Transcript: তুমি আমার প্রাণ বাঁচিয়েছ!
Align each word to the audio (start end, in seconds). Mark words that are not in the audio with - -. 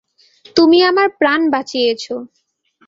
তুমি 0.55 0.77
আমার 0.89 1.07
প্রাণ 1.19 1.41
বাঁচিয়েছ! 1.53 2.03